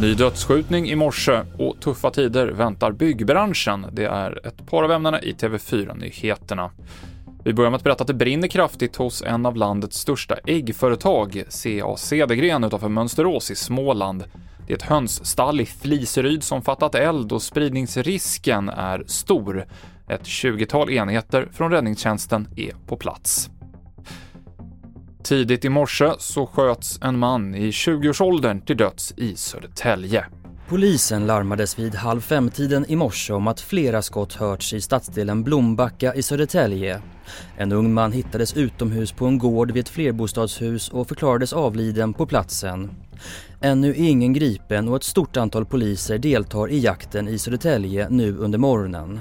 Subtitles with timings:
[0.00, 3.86] Ny dödsskjutning i morse och tuffa tider väntar byggbranschen.
[3.92, 6.70] Det är ett par av ämnena i TV4-nyheterna.
[7.44, 11.44] Vi börjar med att berätta att det brinner kraftigt hos en av landets största äggföretag,
[11.48, 14.24] CA Cedergren utanför Mönsterås i Småland.
[14.66, 19.66] Det är ett hönsstall i Fliseryd som fattat eld och spridningsrisken är stor.
[20.08, 23.50] Ett 20-tal enheter från räddningstjänsten är på plats.
[25.28, 30.24] Tidigt i morse så sköts en man i 20-årsåldern till döds i Södertälje.
[30.68, 36.14] Polisen larmades vid halv fem-tiden i morse om att flera skott hörts i stadsdelen Blombacka
[36.14, 37.02] i Södertälje.
[37.56, 42.26] En ung man hittades utomhus på en gård vid ett flerbostadshus och förklarades avliden på
[42.26, 42.90] platsen.
[43.60, 48.36] Ännu är ingen gripen och ett stort antal poliser deltar i jakten i Södertälje nu
[48.36, 49.20] under morgonen.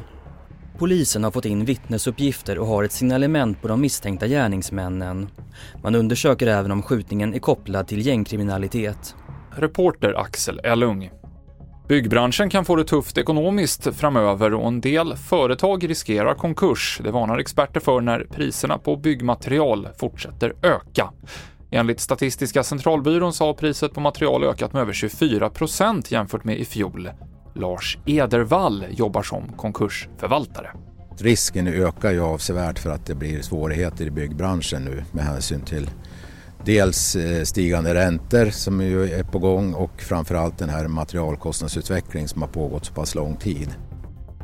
[0.78, 5.28] Polisen har fått in vittnesuppgifter och har ett signalement på de misstänkta gärningsmännen.
[5.84, 9.16] Man undersöker även om skjutningen är kopplad till gängkriminalitet.
[9.52, 11.10] Reporter Axel Ellung.
[11.88, 17.00] Byggbranschen kan få det tufft ekonomiskt framöver och en del företag riskerar konkurs.
[17.04, 21.10] Det varnar experter för när priserna på byggmaterial fortsätter öka.
[21.72, 26.66] Enligt Statistiska centralbyrån så har priset på material ökat med över 24% jämfört med i
[26.66, 27.10] fjol.
[27.56, 30.72] Lars Edervall jobbar som konkursförvaltare.
[31.20, 35.90] Risken ökar ju avsevärt för att det blir svårigheter i byggbranschen nu med hänsyn till
[36.66, 42.42] dels eh, stigande räntor som ju är på gång och framförallt den här materialkostnadsutvecklingen som
[42.42, 43.76] har pågått så pass lång tid.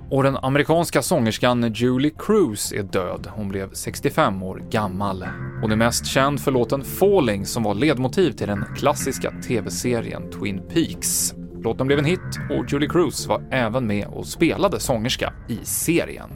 [0.09, 3.27] Och den amerikanska sångerskan Julie Cruz är död.
[3.31, 5.25] Hon blev 65 år gammal.
[5.61, 10.61] Hon är mest känd för låten Falling som var ledmotiv till den klassiska tv-serien Twin
[10.73, 11.33] Peaks.
[11.63, 16.29] Låten blev en hit och Julie Cruz var även med och spelade sångerska i serien.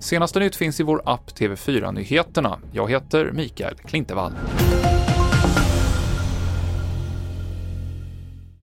[0.00, 2.58] Senaste nytt finns i vår app TV4 Nyheterna.
[2.72, 4.32] Jag heter Mikael Klintevall.